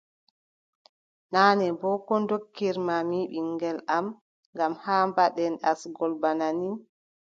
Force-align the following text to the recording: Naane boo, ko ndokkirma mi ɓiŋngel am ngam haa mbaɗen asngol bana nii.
Naane 1.31 1.67
boo, 1.79 1.97
ko 2.07 2.13
ndokkirma 2.23 2.95
mi 3.09 3.19
ɓiŋngel 3.31 3.77
am 3.97 4.05
ngam 4.53 4.73
haa 4.83 5.03
mbaɗen 5.09 5.53
asngol 5.69 6.11
bana 6.21 6.47
nii. 6.59 6.75